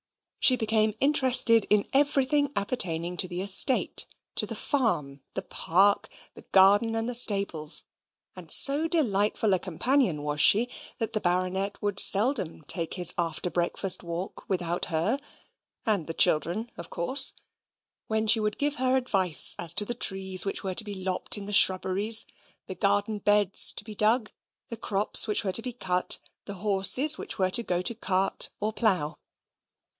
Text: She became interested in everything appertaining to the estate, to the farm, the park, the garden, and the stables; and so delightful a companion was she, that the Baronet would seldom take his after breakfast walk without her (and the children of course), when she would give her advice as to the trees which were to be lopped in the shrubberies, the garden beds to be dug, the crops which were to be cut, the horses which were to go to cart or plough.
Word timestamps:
She 0.39 0.55
became 0.55 0.95
interested 0.99 1.67
in 1.69 1.87
everything 1.93 2.51
appertaining 2.55 3.15
to 3.17 3.27
the 3.27 3.41
estate, 3.43 4.07
to 4.33 4.47
the 4.47 4.55
farm, 4.55 5.21
the 5.35 5.43
park, 5.43 6.09
the 6.33 6.41
garden, 6.51 6.95
and 6.95 7.07
the 7.07 7.13
stables; 7.13 7.83
and 8.35 8.49
so 8.49 8.87
delightful 8.87 9.53
a 9.53 9.59
companion 9.59 10.23
was 10.23 10.41
she, 10.41 10.67
that 10.97 11.13
the 11.13 11.21
Baronet 11.21 11.79
would 11.83 11.99
seldom 11.99 12.63
take 12.63 12.95
his 12.95 13.13
after 13.19 13.51
breakfast 13.51 14.01
walk 14.01 14.43
without 14.47 14.85
her 14.85 15.19
(and 15.85 16.07
the 16.07 16.13
children 16.15 16.71
of 16.75 16.89
course), 16.89 17.33
when 18.07 18.25
she 18.25 18.39
would 18.39 18.57
give 18.57 18.75
her 18.75 18.97
advice 18.97 19.53
as 19.59 19.71
to 19.75 19.85
the 19.85 19.93
trees 19.93 20.43
which 20.43 20.63
were 20.63 20.73
to 20.75 20.83
be 20.83 20.95
lopped 20.95 21.37
in 21.37 21.45
the 21.45 21.53
shrubberies, 21.53 22.25
the 22.65 22.73
garden 22.75 23.19
beds 23.19 23.71
to 23.73 23.83
be 23.83 23.93
dug, 23.93 24.31
the 24.69 24.77
crops 24.77 25.27
which 25.27 25.43
were 25.43 25.53
to 25.53 25.61
be 25.61 25.71
cut, 25.73 26.17
the 26.45 26.55
horses 26.55 27.19
which 27.19 27.37
were 27.37 27.51
to 27.51 27.61
go 27.61 27.83
to 27.83 27.93
cart 27.93 28.49
or 28.59 28.73
plough. 28.73 29.19